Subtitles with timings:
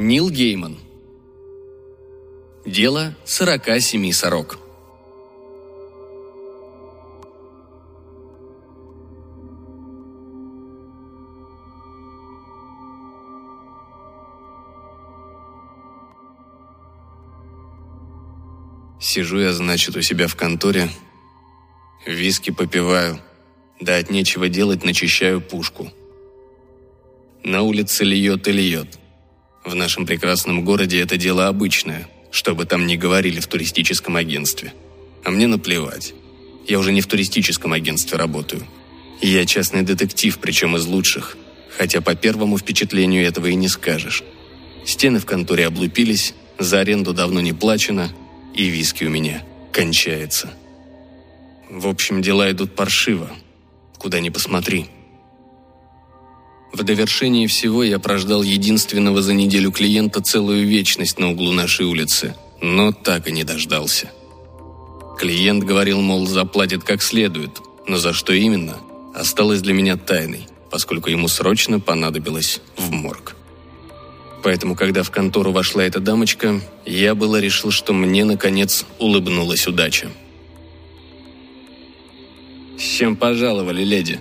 [0.00, 0.78] Нил Гейман.
[2.64, 4.60] Дело 47 сорок.
[19.00, 20.88] Сижу я, значит, у себя в конторе,
[22.06, 23.18] виски попиваю,
[23.80, 25.90] да от нечего делать начищаю пушку.
[27.42, 28.96] На улице льет и льет.
[29.68, 34.72] В нашем прекрасном городе это дело обычное, чтобы там не говорили в туристическом агентстве.
[35.24, 36.14] А мне наплевать.
[36.66, 38.66] Я уже не в туристическом агентстве работаю.
[39.20, 41.36] Я частный детектив, причем из лучших.
[41.76, 44.22] Хотя по первому впечатлению этого и не скажешь.
[44.86, 48.10] Стены в конторе облупились, за аренду давно не плачено,
[48.54, 50.50] и виски у меня кончается.
[51.68, 53.30] В общем, дела идут паршиво.
[53.98, 54.86] Куда ни посмотри.
[56.72, 62.34] В довершении всего я прождал единственного за неделю клиента целую вечность на углу нашей улицы,
[62.60, 64.10] но так и не дождался.
[65.18, 68.78] Клиент говорил, мол, заплатит как следует, но за что именно,
[69.14, 73.34] осталось для меня тайной, поскольку ему срочно понадобилось в морг.
[74.44, 80.10] Поэтому, когда в контору вошла эта дамочка, я было решил, что мне, наконец, улыбнулась удача.
[82.78, 84.20] «С чем пожаловали, леди?»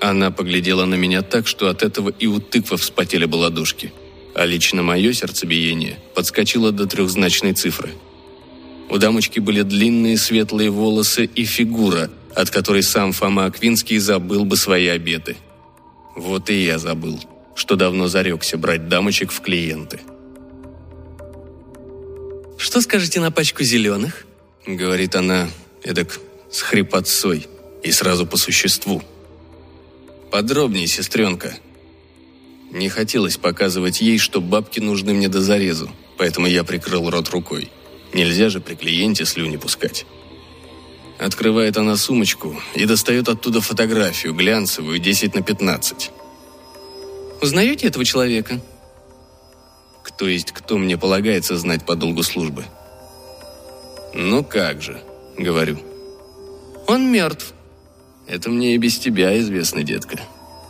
[0.00, 3.92] Она поглядела на меня так, что от этого и у тыквы вспотели ладошки.
[4.34, 7.90] А лично мое сердцебиение подскочило до трехзначной цифры.
[8.88, 14.56] У дамочки были длинные светлые волосы и фигура, от которой сам Фома Аквинский забыл бы
[14.56, 15.36] свои обеты.
[16.16, 17.20] Вот и я забыл,
[17.54, 20.00] что давно зарекся брать дамочек в клиенты.
[22.56, 24.26] «Что скажете на пачку зеленых?»—
[24.66, 25.48] говорит она,
[25.82, 27.46] эдак с хрипотцой
[27.82, 29.02] и сразу по существу.
[30.30, 31.56] «Подробнее, сестренка».
[32.70, 37.68] Не хотелось показывать ей, что бабки нужны мне до зарезу, поэтому я прикрыл рот рукой.
[38.12, 40.06] Нельзя же при клиенте слюни пускать.
[41.18, 46.10] Открывает она сумочку и достает оттуда фотографию, глянцевую, 10 на 15.
[47.42, 48.60] «Узнаете этого человека?»
[50.04, 52.64] Кто есть кто, мне полагается знать по долгу службы.
[54.14, 55.02] «Ну как же»,—
[55.38, 55.78] говорю.
[56.86, 57.54] «Он мертв»,
[58.30, 60.20] это мне и без тебя известно, детка.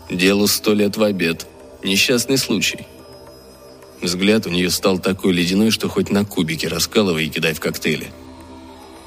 [0.09, 1.47] Делу сто лет в обед.
[1.84, 2.87] Несчастный случай.
[4.00, 8.10] Взгляд у нее стал такой ледяной, что хоть на кубики раскалывай и кидай в коктейли.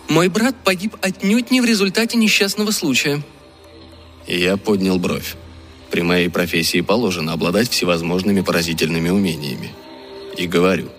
[0.08, 3.24] Мой брат погиб отнюдь не в результате несчастного случая.
[4.28, 5.36] Я поднял бровь.
[5.90, 9.74] При моей профессии положено обладать всевозможными поразительными умениями.
[10.38, 10.90] И говорю.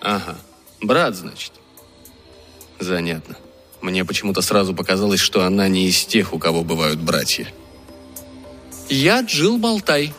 [0.00, 0.36] Ага,
[0.80, 1.52] брат, значит.
[2.80, 3.36] Занятно.
[3.80, 7.52] Мне почему-то сразу показалось, что она не из тех, у кого бывают братья.
[8.88, 10.12] «Я Джил Болтай».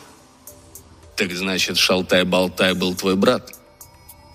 [1.15, 3.53] «Так значит, Шалтай-Болтай был твой брат?»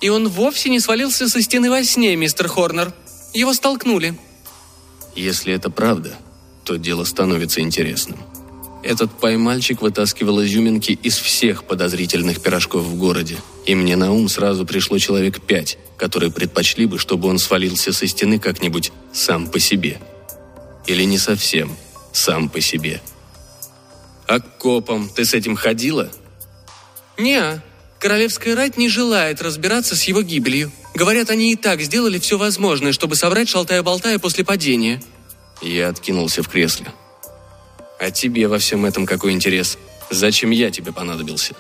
[0.00, 2.92] «И он вовсе не свалился со стены во сне, мистер Хорнер.
[3.34, 4.18] Его столкнули».
[5.14, 6.16] «Если это правда,
[6.64, 8.18] то дело становится интересным».
[8.82, 14.66] Этот поймальчик вытаскивал изюминки из всех подозрительных пирожков в городе, и мне на ум сразу
[14.66, 20.00] пришло человек пять, которые предпочли бы, чтобы он свалился со стены как-нибудь сам по себе.
[20.86, 21.76] Или не совсем
[22.12, 23.00] сам по себе.
[24.26, 26.10] «А к копам ты с этим ходила?»
[27.18, 27.62] «Не,
[28.00, 30.72] королевская рать не желает разбираться с его гибелью.
[30.94, 35.00] Говорят, они и так сделали все возможное, чтобы собрать шалтая-болтая после падения».
[35.60, 36.86] Я откинулся в кресле.
[38.02, 39.78] А тебе во всем этом какой интерес?
[40.10, 41.54] Зачем я тебе понадобился?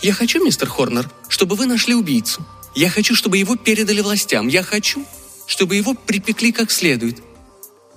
[0.00, 2.42] Я хочу, мистер Хорнер, чтобы вы нашли убийцу.
[2.74, 4.48] Я хочу, чтобы его передали властям.
[4.48, 5.04] Я хочу,
[5.46, 7.18] чтобы его припекли как следует.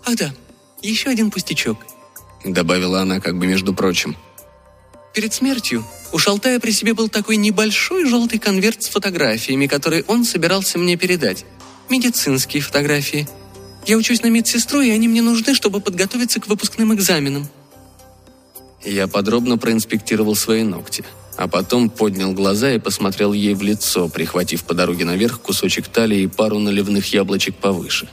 [0.06, 0.34] Ах да,
[0.82, 1.78] еще один пустячок.
[2.44, 4.18] Добавила она как бы между прочим.
[5.14, 10.26] Перед смертью у Шалтая при себе был такой небольшой желтый конверт с фотографиями, которые он
[10.26, 11.46] собирался мне передать.
[11.88, 13.30] Медицинские фотографии–
[13.86, 17.48] я учусь на медсестру, и они мне нужны, чтобы подготовиться к выпускным экзаменам».
[18.84, 21.04] Я подробно проинспектировал свои ногти,
[21.36, 26.22] а потом поднял глаза и посмотрел ей в лицо, прихватив по дороге наверх кусочек талии
[26.22, 28.10] и пару наливных яблочек повыше.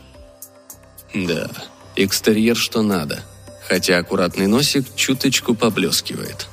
[1.14, 1.48] Да,
[1.94, 3.22] экстерьер что надо,
[3.68, 6.48] хотя аккуратный носик чуточку поблескивает.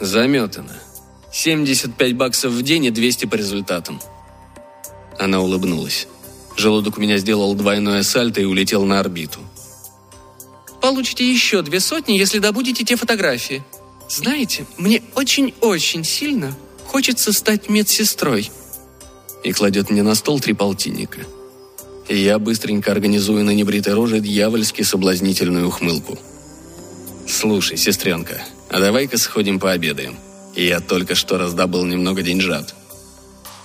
[0.00, 0.72] Заметано.
[1.32, 4.00] 75 баксов в день и 200 по результатам.
[5.18, 6.06] Она улыбнулась.
[6.56, 9.40] Желудок у меня сделал двойное сальто и улетел на орбиту.
[10.80, 13.64] Получите еще две сотни, если добудете те фотографии.
[14.08, 16.56] Знаете, мне очень-очень сильно
[16.86, 18.50] хочется стать медсестрой.
[19.42, 21.20] И кладет мне на стол три полтинника.
[22.08, 26.18] И я быстренько организую на небритой роже дьявольски соблазнительную ухмылку.
[27.28, 30.16] «Слушай, сестренка, а давай-ка сходим пообедаем.
[30.54, 32.74] Я только что раздобыл немного деньжат.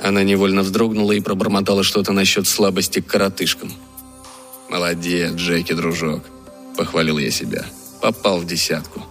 [0.01, 3.71] Она невольно вздрогнула и пробормотала что-то насчет слабости к коротышкам.
[4.69, 6.23] «Молодец, Джеки, дружок»,—
[6.77, 7.65] похвалил я себя.
[8.01, 9.03] Попал в десятку.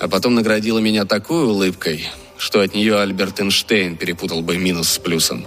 [0.00, 2.08] А потом наградила меня такой улыбкой,
[2.38, 5.46] что от нее Альберт Эйнштейн перепутал бы минус с плюсом.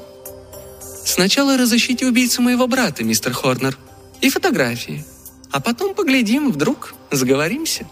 [1.03, 3.77] «Сначала разыщите убийцу моего брата, мистер Хорнер,
[4.21, 5.03] и фотографии.
[5.51, 7.85] А потом поглядим, вдруг сговоримся».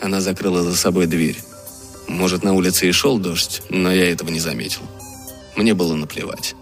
[0.00, 1.36] Она закрыла за собой дверь.
[2.06, 4.82] Может, на улице и шел дождь, но я этого не заметил.
[5.56, 6.54] Мне было наплевать.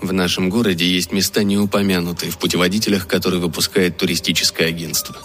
[0.00, 5.16] В нашем городе есть места, не упомянутые в путеводителях, которые выпускает туристическое агентство.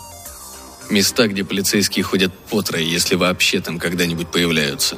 [0.89, 4.97] Места, где полицейские ходят по трое, если вообще там когда-нибудь появляются.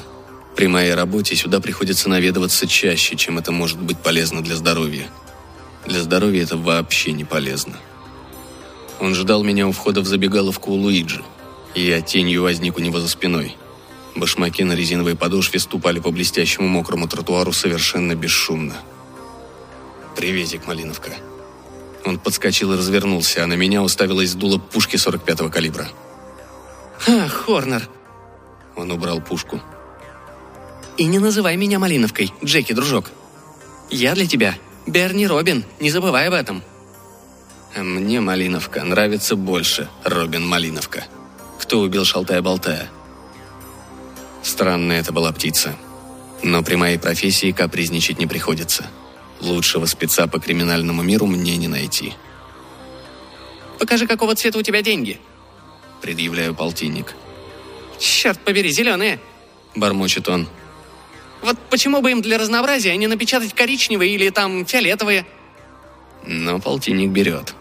[0.55, 5.07] При моей работе сюда приходится наведываться чаще, чем это может быть полезно для здоровья.
[5.85, 7.77] Для здоровья это вообще не полезно.
[8.99, 11.23] Он ждал меня у входа в забегаловку у Луиджи.
[11.75, 13.57] Я тенью возник у него за спиной.
[14.15, 18.75] Башмаки на резиновой подошве ступали по блестящему мокрому тротуару совершенно бесшумно.
[20.15, 21.11] «Приветик, Малиновка».
[22.05, 25.89] Он подскочил и развернулся, а на меня уставилась дуло пушки 45-го калибра.
[26.99, 27.89] «Ха, Хорнер!»
[28.77, 29.59] Он убрал пушку.
[30.97, 33.11] «И не называй меня Малиновкой, Джеки, дружок.
[33.89, 34.55] Я для тебя
[34.87, 36.63] Берни Робин, не забывай об этом».
[37.75, 41.03] А мне Малиновка нравится больше, Робин Малиновка.
[41.75, 42.89] Кто убил Шалтая-Болтая?
[44.43, 45.75] Странная это была птица.
[46.41, 48.87] Но при моей профессии капризничать не приходится.
[49.41, 52.13] Лучшего спеца по криминальному миру мне не найти.
[53.77, 55.19] «Покажи, какого цвета у тебя деньги»,—
[56.01, 57.13] предъявляю полтинник.
[57.99, 59.19] «Черт побери, зеленые!»—
[59.75, 60.47] бормочет он.
[61.41, 65.25] «Вот почему бы им для разнообразия не напечатать коричневые или там фиолетовые?»
[66.25, 67.53] Но полтинник берет.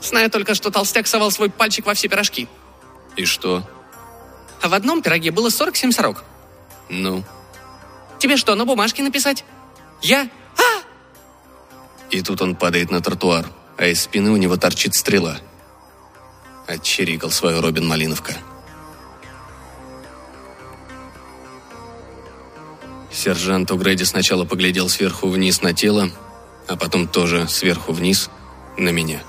[0.00, 2.46] Знаю только, что толстяк совал свой пальчик во все пирожки.
[3.18, 3.68] И что?
[4.62, 6.24] А в одном пироге было 47 сорок.
[6.88, 7.24] Ну?
[8.20, 9.44] Тебе что, на бумажке написать?
[10.00, 10.30] Я?
[10.56, 10.82] А!
[12.10, 15.38] И тут он падает на тротуар, а из спины у него торчит стрела.
[16.68, 18.34] Отчирикал свою Робин Малиновка.
[23.10, 26.08] Сержант Угрэди сначала поглядел сверху вниз на тело,
[26.68, 28.30] а потом тоже сверху вниз
[28.76, 29.22] на меня.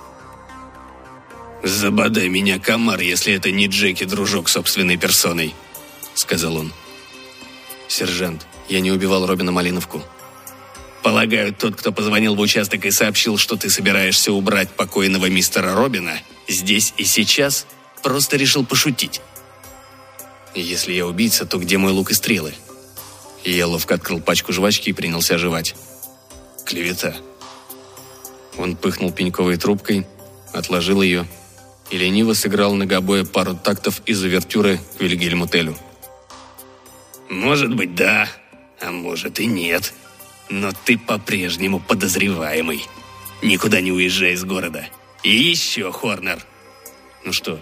[1.63, 5.53] «Забодай меня, комар, если это не Джеки, дружок собственной персоной»,—
[6.13, 6.73] сказал он.
[7.87, 10.01] «Сержант, я не убивал Робина Малиновку».
[11.03, 16.19] «Полагаю, тот, кто позвонил в участок и сообщил, что ты собираешься убрать покойного мистера Робина,
[16.47, 17.65] здесь и сейчас
[18.03, 19.21] просто решил пошутить».
[20.55, 22.53] «Если я убийца, то где мой лук и стрелы?»
[23.43, 25.75] Я ловко открыл пачку жвачки и принялся жевать.
[26.65, 27.15] «Клевета».
[28.57, 30.05] Он пыхнул пеньковой трубкой,
[30.53, 31.27] отложил ее
[31.89, 35.77] и лениво сыграл на гобое пару тактов из увертюры к Вильгельму Телю.
[37.29, 38.27] «Может быть, да,
[38.81, 39.93] а может и нет.
[40.49, 42.83] Но ты по-прежнему подозреваемый.
[43.43, 44.87] Никуда не уезжай из города.
[45.21, 46.39] И еще, Хорнер.
[47.23, 47.59] Ну что,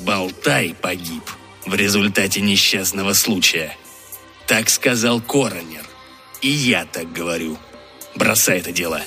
[0.00, 1.22] Болтай погиб
[1.66, 3.76] в результате несчастного случая.
[4.46, 5.84] Так сказал Коронер.
[6.40, 7.58] И я так говорю.
[8.14, 9.02] Бросай это дело».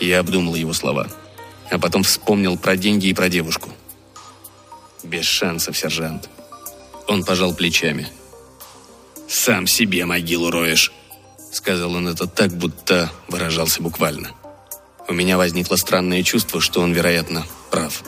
[0.00, 1.08] Я обдумал его слова
[1.70, 3.70] а потом вспомнил про деньги и про девушку.
[5.02, 6.28] Без шансов, сержант.
[7.06, 8.08] Он пожал плечами.
[9.28, 10.92] «Сам себе могилу роешь»,—
[11.52, 14.30] сказал он это так, будто выражался буквально.
[15.06, 18.02] У меня возникло странное чувство, что он, вероятно, прав.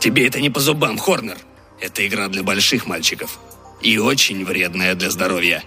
[0.00, 1.38] «Тебе это не по зубам, Хорнер.
[1.80, 3.38] Это игра для больших мальчиков.
[3.80, 5.62] И очень вредная для здоровья».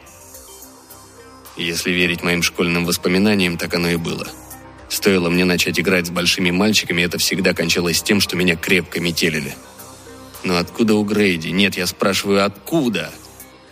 [1.58, 4.28] Если верить моим школьным воспоминаниям, так оно и было.
[4.96, 9.54] Стоило мне начать играть с большими мальчиками, это всегда кончалось тем, что меня крепко метелили.
[10.46, 11.50] Но откуда у Грейди?
[11.50, 13.12] Нет, я спрашиваю, откуда?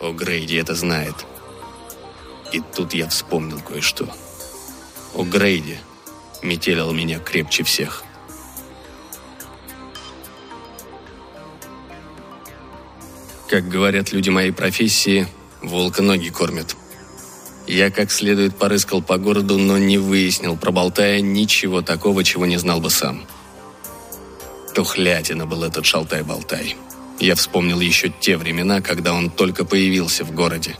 [0.01, 1.15] О, Грейди это знает.
[2.51, 4.13] И тут я вспомнил кое-что.
[5.15, 5.77] О, Грейди
[6.41, 8.03] метелил меня крепче всех.
[13.47, 15.25] Как говорят люди моей профессии,
[15.61, 16.75] волка ноги кормят.
[17.67, 22.81] Я как следует порыскал по городу, но не выяснил, проболтая ничего такого, чего не знал
[22.81, 23.25] бы сам.
[24.73, 26.75] Тухлятина был этот шалтай-болтай.
[27.19, 30.75] Я вспомнил еще те времена, когда он только появился в городе.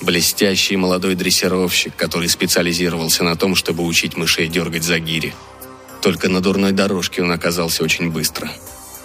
[0.00, 5.34] Блестящий молодой дрессировщик, который специализировался на том, чтобы учить мышей дергать за гири.
[6.02, 8.50] Только на дурной дорожке он оказался очень быстро.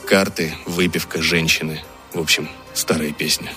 [0.06, 1.84] Карты, выпивка, женщины.
[2.14, 3.52] В общем, старая песня.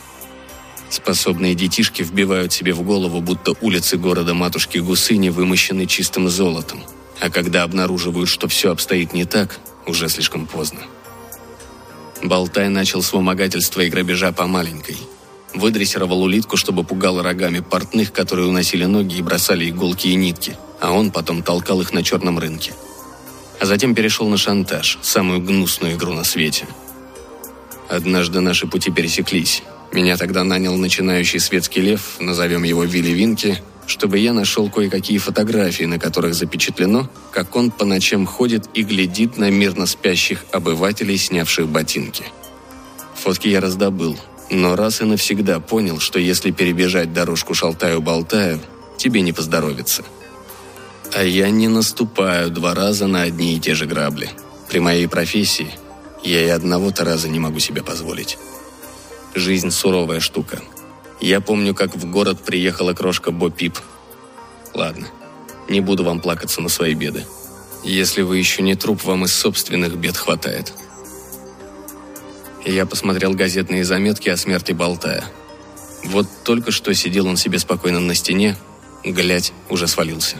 [0.93, 6.83] Способные детишки вбивают себе в голову, будто улицы города матушки Гусыни вымощены чистым золотом.
[7.19, 10.81] А когда обнаруживают, что все обстоит не так, уже слишком поздно.
[12.23, 14.99] Болтай начал с вымогательства и грабежа по маленькой.
[15.55, 20.93] Выдрессировал улитку, чтобы пугал рогами портных, которые уносили ноги и бросали иголки и нитки, а
[20.93, 22.75] он потом толкал их на черном рынке.
[23.61, 26.67] А затем перешел на шантаж, самую гнусную игру на свете.
[27.89, 29.63] Однажды наши пути пересеклись.
[29.93, 35.85] Меня тогда нанял начинающий светский лев, назовем его Вилли Винки, чтобы я нашел кое-какие фотографии,
[35.85, 41.69] на которых запечатлено, как он по ночам ходит и глядит на мирно спящих обывателей, снявших
[41.69, 42.25] ботинки.
[43.17, 44.19] Фотки я раздобыл,
[44.51, 48.61] но раз и навсегда понял, что если перебежать дорожку шалтаю-болтаю,
[48.97, 50.05] тебе не поздоровится.
[51.15, 54.31] А я не наступаю два раза на одни и те же грабли.
[54.71, 55.69] При моей профессии
[56.25, 58.39] я и одного-то раза не могу себе позволить.
[59.35, 60.61] Жизнь суровая штука–
[61.23, 63.79] я помню, как в город приехала крошка Бо Пип.
[64.75, 65.07] Ладно,
[65.69, 67.25] не буду вам плакаться на свои беды.
[67.85, 70.73] Если вы еще не труп, вам из собственных бед хватает.
[72.65, 75.25] Я посмотрел газетные заметки о смерти Болтая.
[76.07, 78.57] Вот только что сидел он себе спокойно на стене,
[79.05, 80.39] глядь, уже свалился.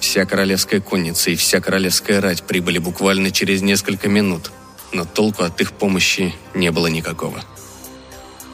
[0.00, 4.50] Вся королевская конница и вся королевская рать прибыли буквально через несколько минут,
[4.92, 7.42] но толку от их помощи не было никакого.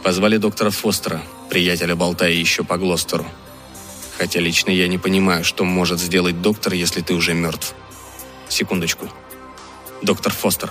[0.02, 3.26] Позвали доктора Фостера, приятеля болтая еще по Глостеру.
[4.18, 7.74] Хотя лично я не понимаю, что может сделать доктор, если ты уже мертв.
[8.48, 9.08] Секундочку.
[10.02, 10.70] Доктор Фостер.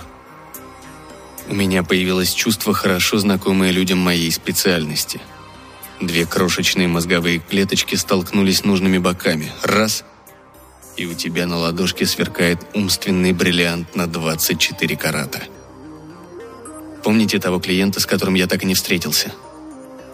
[1.48, 5.20] У меня появилось чувство, хорошо знакомое людям моей специальности.
[6.00, 9.50] Две крошечные мозговые клеточки столкнулись нужными боками.
[9.62, 10.04] Раз—
[10.96, 15.42] и у тебя на ладошке сверкает умственный бриллиант на 24 карата.
[17.02, 19.32] Помните того клиента, с которым я так и не встретился?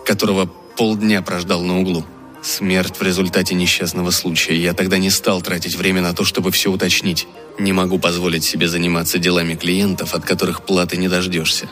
[0.07, 2.05] Которого полдня прождал на углу?
[2.43, 4.57] Смерть в результате несчастного случая.
[4.57, 7.27] Я тогда не стал тратить время на то, чтобы все уточнить.
[7.59, 11.69] Не могу позволить себе заниматься делами клиентов, от которых платы не дождешься.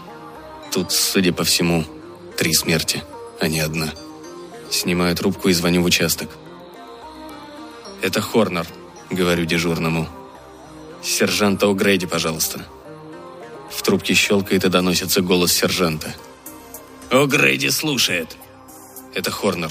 [0.72, 1.84] Тут, судя по всему,
[2.36, 3.02] три смерти,
[3.40, 3.92] а не одна.
[4.70, 6.28] Снимаю трубку и звоню в участок.
[8.02, 8.66] «Это Хорнер»,—
[9.10, 10.08] говорю дежурному.
[11.02, 12.66] «Сержанта О'Грейди, пожалуйста».
[13.70, 16.14] В трубке щелкает и доносится голос сержанта.
[17.10, 18.36] «О, Грейди слушает!»
[19.14, 19.70] Это Хорнер.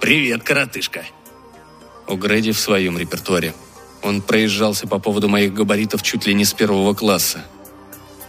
[0.00, 1.04] «Привет, коротышка!»
[2.06, 3.54] У Грейди в своем репертуаре.
[4.02, 7.44] Он проезжался по поводу моих габаритов чуть ли не с первого класса.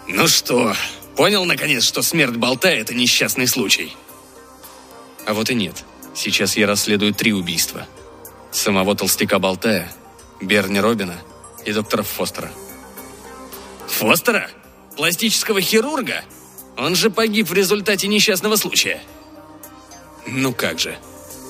[0.08, 0.76] «Ну что,
[1.16, 3.96] понял, наконец, что смерть болтая– это несчастный случай?»
[5.26, 5.86] А вот и нет.
[6.14, 7.88] Сейчас я расследую три убийства.
[8.52, 9.90] Самого толстяка Болтая,
[10.42, 11.16] Берни Робина
[11.66, 12.52] и доктора Фостера.
[13.92, 14.50] Фостера?
[14.96, 16.24] Пластического хирурга?
[16.78, 19.02] Он же погиб в результате несчастного случая.
[20.26, 20.98] Ну как же.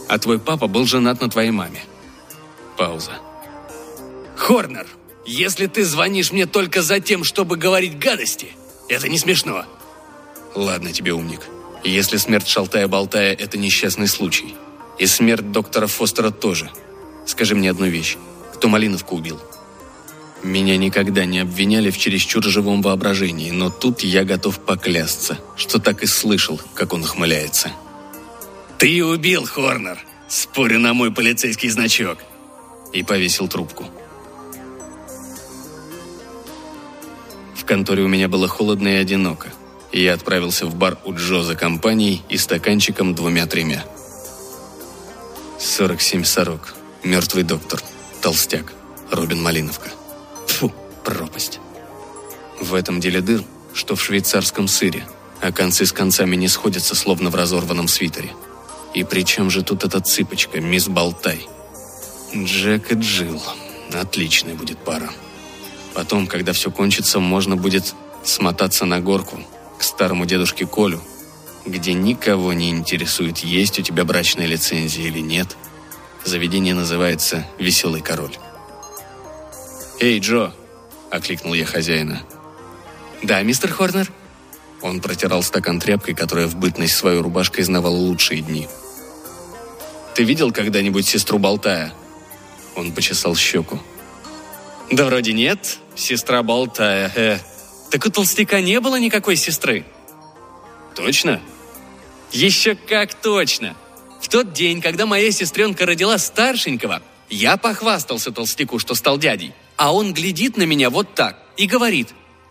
[0.10, 1.81] А твой папа был женат на твоей маме.
[2.77, 3.13] Пауза.
[4.36, 4.88] Хорнер,
[5.25, 8.50] если ты звонишь мне только за тем, чтобы говорить гадости,
[8.89, 9.65] это не смешно.
[10.55, 11.41] Ладно тебе, умник.
[11.83, 14.55] Если смерть Шалтая-Болтая– это несчастный случай,
[15.00, 16.69] и смерть доктора Фостера тоже,
[17.25, 18.17] скажи мне одну вещь.
[18.53, 19.39] Кто Малиновку убил?
[20.43, 26.01] Меня никогда не обвиняли в чересчур живом воображении, но тут я готов поклясться, что так
[26.01, 27.71] и слышал, как он ухмыляется.
[28.79, 30.00] «Ты убил, Хорнер!
[30.27, 32.17] Спорю на мой полицейский значок!»
[32.91, 33.86] И повесил трубку.
[37.55, 39.50] В конторе у меня было холодно и одиноко,
[39.91, 43.86] и я отправился в бар у Джо за компанией и стаканчиком двумя-тремя.
[45.60, 46.74] 47 сорок.
[47.03, 47.81] Мертвый доктор.
[48.21, 48.74] Толстяк.
[49.12, 49.91] Робин Малиновка.
[51.03, 51.60] Пропасть.
[52.60, 53.43] В этом деле дыр,
[53.74, 55.05] что в швейцарском сыре,
[55.41, 58.31] а концы с концами не сходятся, словно в разорванном свитере.
[58.93, 61.48] И при чем же тут эта цыпочка, мисс Болтай?
[62.36, 63.41] Джек и Джилл.
[63.93, 65.10] Отличная будет пара.
[65.93, 67.93] Потом, когда все кончится, можно будет
[68.24, 69.41] смотаться на горку
[69.77, 71.01] к старому дедушке Колю,
[71.65, 75.58] где никого не интересует, есть у тебя брачная лицензия или нет.
[76.24, 78.36] Заведение называется «Веселый король».
[80.00, 80.53] «Эй, Джо!»–
[81.12, 82.24] окликнул я хозяина.
[83.22, 84.12] «Да, мистер Хорнер?»
[84.82, 88.68] Он протирал стакан тряпкой, которая в бытность свою рубашкой знавала лучшие дни.
[90.15, 91.94] «Ты видел когда-нибудь сестру Болтая?»
[92.75, 93.80] Он почесал щеку.
[94.89, 95.77] «Да вроде нет.
[95.96, 97.12] Сестра Болтая.
[97.15, 97.39] Э.
[97.91, 99.86] Так у толстяка не было никакой сестры».
[100.96, 101.39] «Точно?»
[102.32, 103.75] «Еще как точно.
[104.22, 109.53] В тот день, когда моя сестренка родила старшенького, я похвастался толстяку, что стал дядей.
[109.81, 112.09] А он глядит на меня вот так и говорит,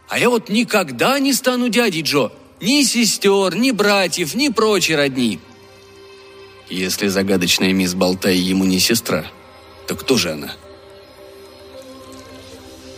[0.08, 2.32] а я вот никогда не стану дядей Джо.
[2.60, 5.38] Ни сестер, ни братьев, ни прочей родни.
[6.68, 9.24] Если загадочная мисс Болтай ему не сестра,
[9.86, 10.56] то кто же она?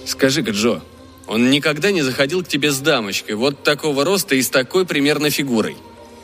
[0.07, 0.81] Скажи-ка, Джо,
[1.27, 5.29] Он никогда не заходил к тебе с дамочкой, вот такого роста и с такой примерно
[5.29, 5.77] фигурой.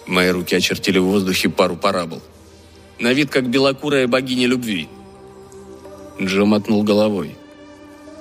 [0.06, 2.22] Мои руки очертили в воздухе пару парабол.
[2.98, 4.88] На вид как белокурая богиня любви.
[6.18, 7.36] Джо мотнул головой.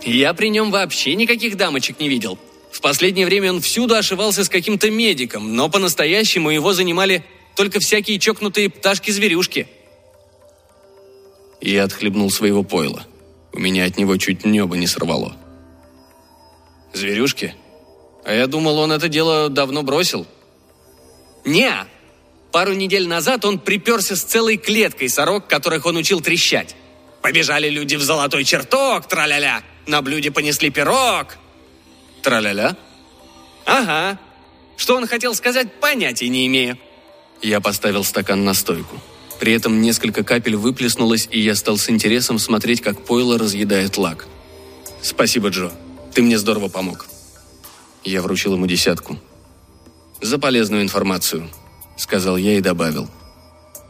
[0.07, 2.39] Я при нем вообще никаких дамочек не видел.
[2.71, 7.25] В последнее время он всюду ошивался с каким-то медиком, но по-настоящему его занимали
[7.57, 9.67] только всякие чокнутые пташки-зверюшки.
[11.59, 13.05] Я отхлебнул своего пойла.
[13.51, 15.35] У меня от него чуть небо не сорвало.
[16.93, 17.53] Зверюшки?
[18.23, 20.25] А я думал, он это дело давно бросил.
[21.43, 21.73] Не,
[22.53, 26.77] пару недель назад он приперся с целой клеткой сорок, которых он учил трещать.
[27.21, 29.63] Побежали люди в золотой чертог, траля-ля.
[29.87, 31.37] На блюде понесли пирог.
[32.21, 32.75] Траля-ля?
[33.65, 34.19] Ага.
[34.75, 36.77] Что он хотел сказать, понятия не имею.
[37.41, 38.97] Я поставил стакан на стойку.
[39.39, 44.27] При этом несколько капель выплеснулось, и я стал с интересом смотреть, как пойло разъедает лак.
[45.01, 45.71] «Спасибо, Джо.
[46.13, 47.07] Ты мне здорово помог».
[48.03, 49.17] Я вручил ему десятку.
[50.21, 51.49] «За полезную информацию»,—
[51.97, 53.07] сказал я и добавил.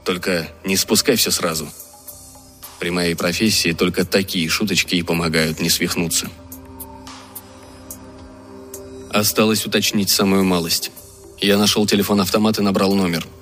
[0.03, 1.69] «Только не спускай все сразу.
[2.79, 6.29] При моей профессии только такие шуточки и помогают не свихнуться».
[9.09, 10.91] Осталось уточнить самую малость.
[11.39, 13.25] Я нашел телефон-автомат и набрал номер—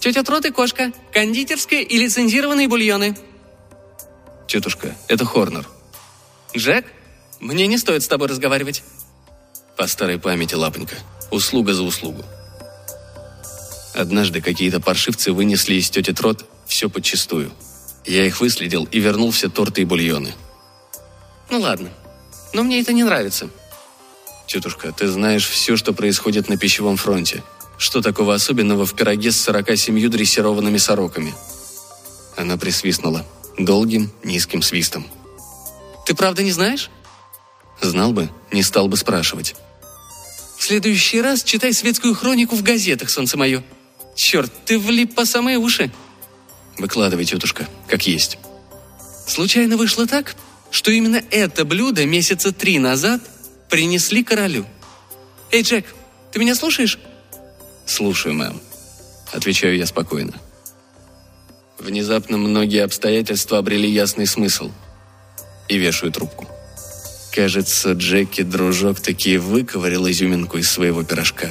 [0.00, 0.92] Тетя Трот и кошка.
[1.12, 3.16] Кондитерская и лицензированные бульоны.
[4.48, 5.68] Тетушка, это Хорнер.
[6.56, 6.86] Джек?
[7.38, 8.82] Мне не стоит с тобой разговаривать.
[9.76, 10.96] По старой памяти, лапонька.
[11.30, 12.24] Услуга за услугу.
[13.94, 17.52] Однажды какие-то паршивцы вынесли из тети Трот все подчистую.
[18.04, 20.34] Я их выследил и вернул все торты и бульоны.
[21.50, 21.90] Ну ладно,
[22.52, 23.50] но мне это не нравится.
[24.46, 27.42] Тетушка, ты знаешь все, что происходит на пищевом фронте.
[27.78, 31.34] Что такого особенного в пироге с 47 дрессированными сороками?
[32.36, 33.24] Она присвистнула.
[33.58, 35.06] Долгим, низким свистом.
[36.06, 36.90] Ты правда не знаешь?
[37.80, 39.54] Знал бы, не стал бы спрашивать.
[40.58, 43.62] В следующий раз читай светскую хронику в газетах, солнце мое.
[44.14, 45.90] Черт, ты влип по самые уши.
[46.80, 48.38] Выкладывай, тетушка, как есть.
[49.26, 50.34] Случайно вышло так,
[50.70, 53.20] что именно это блюдо месяца три назад
[53.68, 54.64] принесли королю.
[55.50, 55.84] Эй, Джек,
[56.32, 56.98] ты меня слушаешь?
[57.84, 58.60] «Слушаю, мэм»,—
[59.32, 60.32] отвечаю я спокойно.
[61.78, 64.70] Внезапно многие обстоятельства обрели ясный смысл.
[65.68, 66.46] И вешаю трубку.
[67.32, 71.50] Кажется, Джеки, дружок, таки выковырял изюминку из своего пирожка.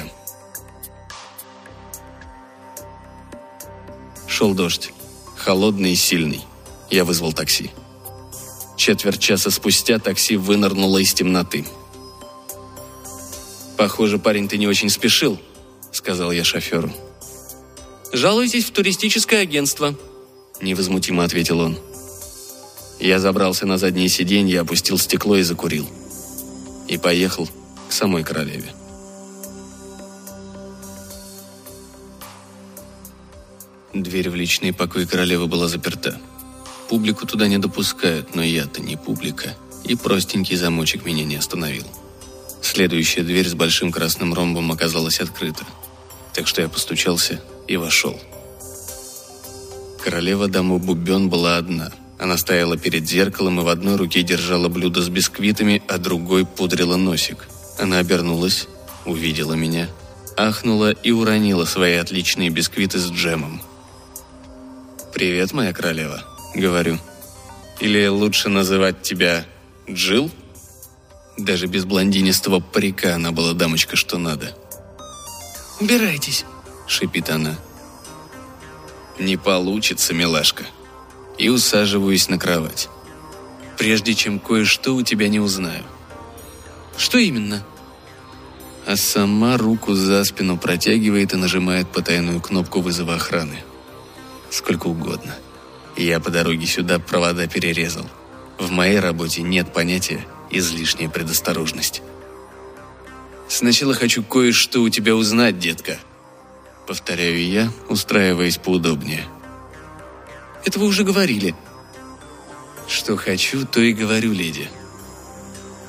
[4.26, 4.92] Шел дождь.
[5.44, 6.44] Холодный и сильный.
[6.90, 7.70] Я вызвал такси.
[8.76, 11.64] Четверть часа спустя такси вынырнуло из темноты.
[13.78, 15.40] «Похоже, парень, ты не очень спешил»,—
[15.92, 16.92] сказал я шоферу.
[18.12, 19.94] «Жалуйтесь в туристическое агентство»,—
[20.60, 21.78] невозмутимо ответил он.
[22.98, 25.88] Я забрался на заднее сиденье, опустил стекло и закурил.
[26.86, 27.48] И поехал
[27.88, 28.74] к самой королеве.
[33.92, 36.20] Дверь в личный покой королевы была заперта.
[36.88, 41.84] Публику туда не допускают, но я-то не публика, и простенький замочек меня не остановил.
[42.62, 45.64] Следующая дверь с большим красным ромбом оказалась открыта,
[46.32, 48.18] так что я постучался и вошел.
[50.04, 51.90] Королева даму Бубен была одна.
[52.18, 56.96] Она стояла перед зеркалом и в одной руке держала блюдо с бисквитами, а другой пудрила
[56.96, 57.48] носик.
[57.78, 58.68] Она обернулась,
[59.04, 59.88] увидела меня,
[60.36, 63.62] ахнула и уронила свои отличные бисквиты с джемом.
[65.12, 66.22] «Привет, моя королева»,—
[66.54, 66.98] говорю.
[67.80, 69.44] «Или лучше называть тебя
[69.88, 70.30] Джил?»
[71.36, 74.54] Даже без блондинистого парика она была дамочка что надо.
[75.80, 76.44] «Убирайтесь»,—
[76.86, 77.58] шипит она.
[79.18, 80.64] «Не получится, милашка».
[81.38, 82.88] И усаживаюсь на кровать.
[83.78, 85.82] Прежде чем кое-что у тебя не узнаю.
[86.96, 87.64] «Что именно?»
[88.86, 93.64] А сама руку за спину протягивает и нажимает потайную кнопку вызова охраны.
[94.50, 95.36] Сколько угодно.
[95.96, 98.06] Я по дороге сюда провода перерезал.
[98.58, 102.02] В моей работе нет понятия излишняя предосторожность.
[103.48, 105.98] «Сначала хочу кое-что у тебя узнать, детка»,—
[106.86, 109.24] повторяю я, устраиваясь поудобнее.
[110.64, 111.54] «Это вы уже говорили».
[112.88, 114.68] «Что хочу, то и говорю, леди».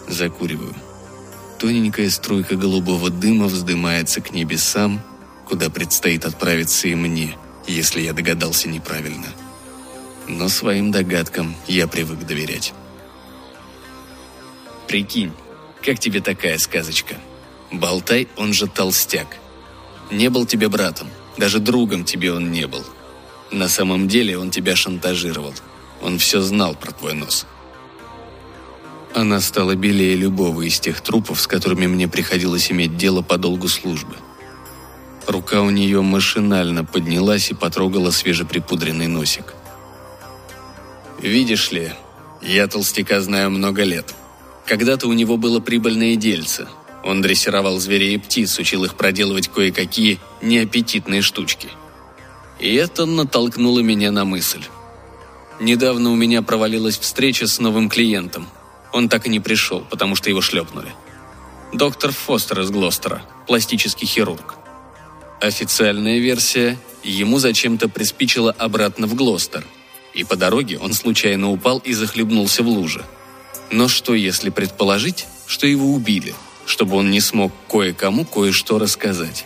[0.07, 0.75] Закуриваю.
[1.57, 5.01] Тоненькая струйка голубого дыма вздымается к небесам,
[5.47, 7.35] куда предстоит отправиться и мне,
[7.71, 9.27] если я догадался неправильно.
[10.27, 12.73] Но своим догадкам я привык доверять.
[14.87, 15.31] Прикинь,
[15.81, 17.15] как тебе такая сказочка?
[17.71, 19.37] Болтай, он же толстяк.
[20.11, 22.85] Не был тебе братом, даже другом тебе он не был.
[23.51, 25.53] На самом деле он тебя шантажировал.
[26.01, 27.45] Он все знал про твой нос.
[29.13, 33.67] Она стала белее любого из тех трупов, с которыми мне приходилось иметь дело по долгу
[33.67, 34.15] службы.
[35.27, 39.53] Рука у нее машинально поднялась и потрогала свежеприпудренный носик.
[41.19, 41.93] «Видишь ли,
[42.41, 44.15] я толстяка знаю много лет.
[44.65, 46.67] Когда-то у него было прибыльное дельце.
[47.03, 51.69] Он дрессировал зверей и птиц, учил их проделывать кое-какие неаппетитные штучки.
[52.59, 54.63] И это натолкнуло меня на мысль.
[55.59, 58.47] Недавно у меня провалилась встреча с новым клиентом.
[58.93, 60.93] Он так и не пришел, потому что его шлепнули.
[61.73, 64.55] Доктор Фостер из Глостера, пластический хирург.
[65.41, 69.65] Официальная версия– ему зачем-то приспичило обратно в Глостер,
[70.13, 73.03] и по дороге он случайно упал и захлебнулся в луже.
[73.71, 79.45] Но что, если предположить, что его убили, чтобы он не смог кое-кому кое-что рассказать?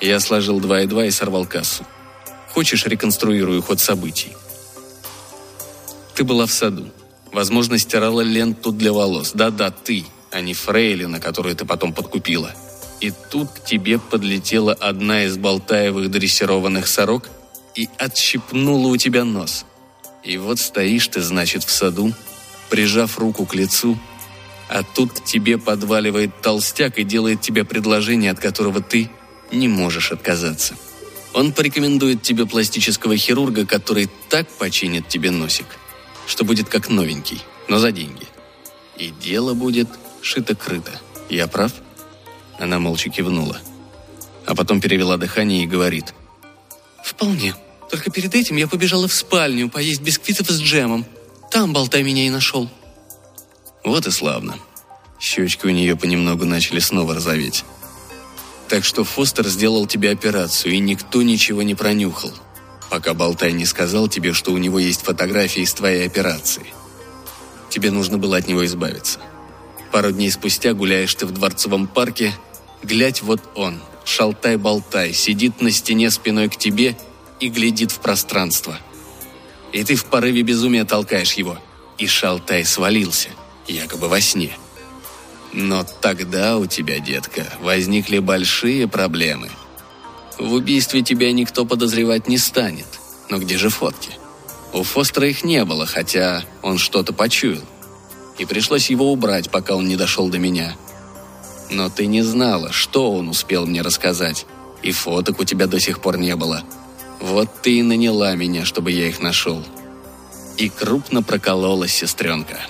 [0.00, 1.86] Я сложил два и два и сорвал кассу.
[2.52, 4.32] Хочешь, реконструирую ход событий?
[6.14, 6.90] Ты была в саду.
[7.32, 9.32] Возможно, стирала ленту для волос.
[9.34, 12.54] Да-да, ты, а не фрейлина, которую ты потом подкупила.
[13.04, 17.28] И тут к тебе подлетела одна из болтаевых дрессированных сорок
[17.74, 19.66] и отщипнула у тебя нос.
[20.22, 22.14] И вот стоишь ты, значит, в саду,
[22.70, 23.98] прижав руку к лицу,
[24.70, 29.10] а тут к тебе подваливает толстяк и делает тебе предложение, от которого ты
[29.52, 30.74] не можешь отказаться.
[31.34, 35.66] Он порекомендует тебе пластического хирурга, который так починит тебе носик,
[36.26, 38.26] что будет как новенький, но за деньги.
[38.96, 39.88] И дело будет
[40.22, 40.92] шито-крыто.
[41.28, 41.70] Я прав?»
[42.58, 43.58] Она молча кивнула.
[44.46, 46.14] А потом перевела дыхание и говорит.
[47.02, 47.54] «Вполне.
[47.90, 51.04] Только перед этим я побежала в спальню поесть бисквитов с джемом.
[51.50, 52.68] Там болтай меня и нашел».
[53.84, 54.56] Вот и славно.
[55.20, 57.64] Щечки у нее понемногу начали снова розоветь.
[58.68, 62.32] Так что Фостер сделал тебе операцию, и никто ничего не пронюхал,
[62.90, 66.66] пока Болтай не сказал тебе, что у него есть фотографии из твоей операции.
[67.68, 69.20] Тебе нужно было от него избавиться.
[69.94, 72.34] Пару дней спустя гуляешь ты в Дворцовом парке,
[72.82, 76.96] глядь вот он, шалтай-болтай, сидит на стене спиной к тебе
[77.38, 78.76] и глядит в пространство.
[79.72, 81.60] И ты в порыве безумия толкаешь его,
[81.96, 83.28] и шалтай свалился,
[83.68, 84.50] якобы во сне.
[85.52, 89.48] Но тогда у тебя, детка, возникли большие проблемы.
[90.40, 92.88] В убийстве тебя никто подозревать не станет.
[93.30, 94.10] Но где же фотки?
[94.72, 97.62] У Фостера их не было, хотя он что-то почуял
[98.38, 100.76] и пришлось его убрать, пока он не дошел до меня.
[101.70, 104.46] Но ты не знала, что он успел мне рассказать,
[104.82, 106.62] и фоток у тебя до сих пор не было.
[107.20, 109.64] Вот ты и наняла меня, чтобы я их нашел.
[110.56, 112.60] И крупно прокололась сестренка.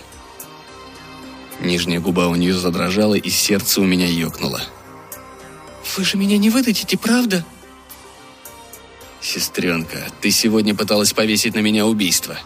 [1.60, 4.60] Нижняя губа у нее задрожала, и сердце у меня ёкнуло.
[5.96, 7.44] «Вы же меня не выдадите, правда?»
[9.20, 12.36] «Сестренка, ты сегодня пыталась повесить на меня убийство.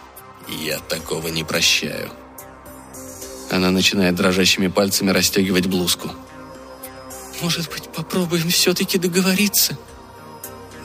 [0.49, 2.11] Я такого не прощаю».
[3.51, 6.11] Она начинает дрожащими пальцами расстегивать блузку.
[7.41, 9.79] «Может быть, попробуем все-таки договориться?»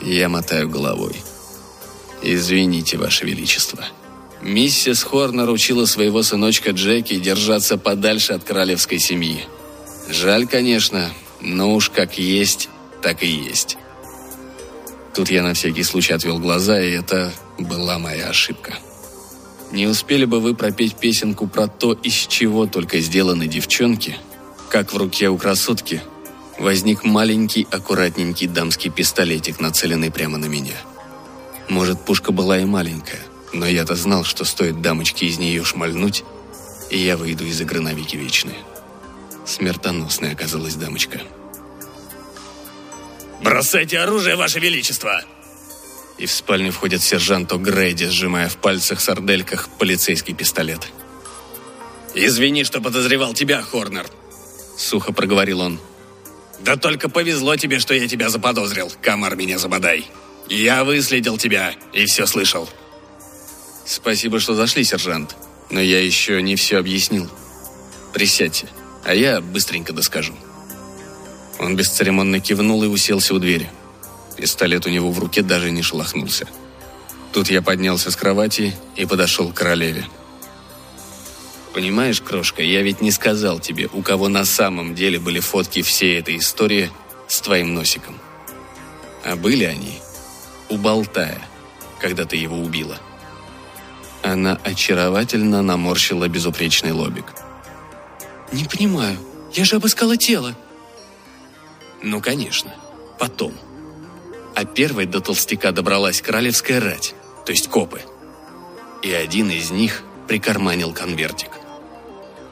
[0.01, 1.15] Я мотаю головой.
[2.21, 3.83] «Извините, Ваше Величество.
[4.41, 9.45] Миссис Хорнер учила своего сыночка Джеки держаться подальше от королевской семьи.
[10.09, 11.09] Жаль, конечно,
[11.41, 12.69] но уж как есть,
[13.01, 13.77] так и есть».
[15.13, 18.73] Тут я на всякий случай отвел глаза, и это была моя ошибка.
[19.73, 24.15] Не успели бы вы пропеть песенку про то, из чего только сделаны девчонки,
[24.69, 26.03] как в руке у красотки
[26.59, 30.75] возник маленький, аккуратненький дамский пистолетик, нацеленный прямо на меня.
[31.69, 33.19] Может, пушка была и маленькая,
[33.51, 36.23] но я-то знал, что стоит дамочке из нее шмальнуть,
[36.91, 38.59] и я выйду из игры навеки вечные.
[39.47, 41.19] Смертоносная оказалась дамочка.
[43.41, 45.23] «Бросайте оружие, Ваше Величество!»
[46.17, 50.87] И в спальню входит сержант О'Грейди, сжимая в пальцах сардельках полицейский пистолет.
[52.13, 54.05] «Извини, что подозревал тебя, Хорнер»,—
[54.77, 55.79] сухо проговорил он.
[56.59, 60.07] «Да только повезло тебе, что я тебя заподозрил, комар меня забодай.
[60.47, 62.69] Я выследил тебя и все слышал».
[63.85, 65.35] «Спасибо, что зашли, сержант,
[65.69, 67.29] но я еще не все объяснил.
[68.13, 68.67] Присядьте,
[69.03, 70.35] а я быстренько доскажу».
[71.59, 73.69] Он бесцеремонно кивнул и уселся у двери.
[74.35, 76.47] Пистолет у него в руке даже не шелохнулся.
[77.31, 80.05] Тут я поднялся с кровати и подошел к королеве.
[81.73, 86.19] «Понимаешь, крошка, я ведь не сказал тебе, у кого на самом деле были фотки всей
[86.19, 86.91] этой истории
[87.27, 88.19] с твоим носиком.
[89.23, 89.99] А были они
[90.69, 91.41] у Болтая,
[91.99, 92.99] когда ты его убила».
[94.21, 97.25] Она очаровательно наморщила безупречный лобик.
[98.51, 99.17] «Не понимаю,
[99.53, 100.55] я же обыскала тело».
[102.03, 102.73] «Ну, конечно,
[103.17, 103.53] потом»
[104.55, 108.01] а первой до толстяка добралась королевская рать, то есть копы.
[109.01, 111.49] И один из них прикарманил конвертик.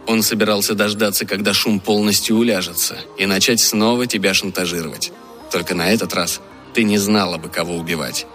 [0.07, 5.11] Он собирался дождаться, когда шум полностью уляжется, и начать снова тебя шантажировать.
[5.51, 6.41] Только на этот раз
[6.73, 8.25] ты не знала бы, кого убивать,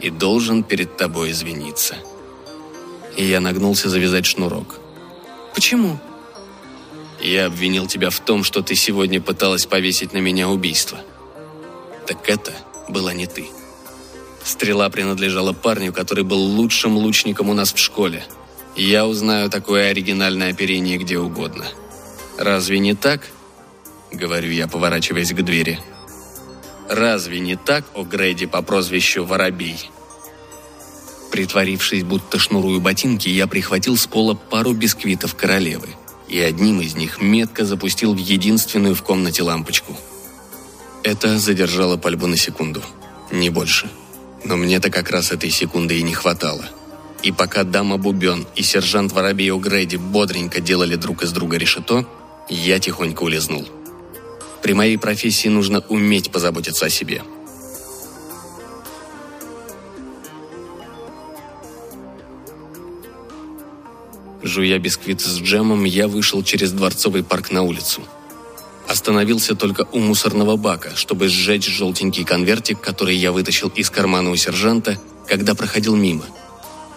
[0.00, 1.96] и должен перед тобой извиниться.
[3.16, 4.76] И я нагнулся завязать шнурок.
[5.54, 5.98] Почему?
[7.20, 10.98] Я обвинил тебя в том, что ты сегодня пыталась повесить на меня убийство.
[12.06, 12.52] Так это
[12.88, 13.46] была не ты.
[14.42, 18.24] Стрела принадлежала парню, который был лучшим лучником у нас в школе.
[18.76, 21.64] Я узнаю такое оригинальное оперение где угодно.
[22.38, 23.22] Разве не так?
[24.12, 25.78] Говорю я, поворачиваясь к двери.
[26.88, 29.90] Разве не так, о Грейди по прозвищу Воробей?
[31.30, 35.88] Притворившись, будто шнурую ботинки, я прихватил с пола пару бисквитов королевы
[36.28, 39.96] и одним из них метко запустил в единственную в комнате лампочку.
[41.04, 42.82] Это задержало пальбу на секунду,
[43.30, 43.90] не больше.
[44.42, 46.64] Но мне-то как раз этой секунды и не хватало.
[47.22, 52.06] И пока дама Бубен и сержант Воробей О'Грейди бодренько делали друг из друга решето,
[52.48, 53.68] я тихонько улизнул.
[54.62, 57.22] При моей профессии нужно уметь позаботиться о себе.
[64.42, 68.02] Жуя бисквит с джемом, я вышел через Дворцовый парк на улицу.
[68.94, 74.36] Остановился только у мусорного бака, чтобы сжечь желтенький конвертик, который я вытащил из кармана у
[74.36, 76.24] сержанта, когда проходил мимо.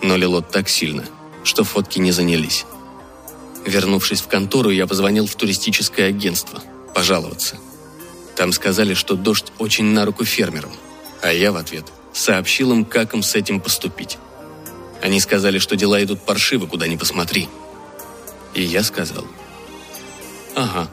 [0.04, 1.06] Но лило так сильно,
[1.44, 2.66] что фотки не занялись.
[3.66, 6.62] Вернувшись в контору, я позвонил в туристическое агентство
[6.94, 7.58] пожаловаться.
[8.36, 10.74] Там сказали, что дождь очень на руку фермерам,
[11.24, 14.20] а я в ответ сообщил им, как им с этим поступить.
[15.02, 17.50] Они сказали, что дела идут паршиво, куда ни посмотри.
[18.54, 19.26] И я сказал,
[20.56, 20.92] ага,